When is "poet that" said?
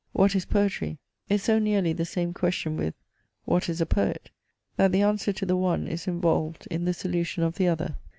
3.85-4.91